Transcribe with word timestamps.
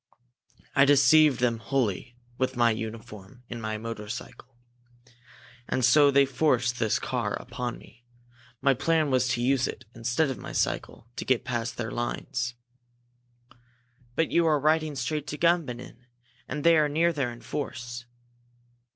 I 0.75 0.83
deceived 0.85 1.39
them 1.39 1.59
wholly, 1.59 2.17
with 2.39 2.55
my 2.57 2.71
uniform, 2.71 3.43
and 3.51 3.61
my 3.61 3.77
motorcycle. 3.77 4.57
And 5.69 5.85
so 5.85 6.09
they 6.09 6.25
forced 6.25 6.79
this 6.79 6.97
car 6.97 7.33
upon 7.35 7.77
me! 7.77 8.03
My 8.63 8.73
plan 8.73 9.11
was 9.11 9.27
to 9.27 9.43
use 9.43 9.67
it, 9.67 9.85
instead 9.93 10.31
of 10.31 10.39
my 10.39 10.53
cycle, 10.53 11.07
to 11.17 11.23
get 11.23 11.45
past 11.45 11.77
their 11.77 11.91
lines." 11.91 12.55
"But 14.15 14.31
you 14.31 14.47
are 14.47 14.59
riding 14.59 14.95
straight 14.95 15.27
to 15.27 15.37
Gumbinnen 15.37 16.03
and 16.47 16.63
they 16.63 16.77
are 16.77 16.89
near 16.89 17.13
there 17.13 17.31
in 17.31 17.41
force!" 17.41 18.07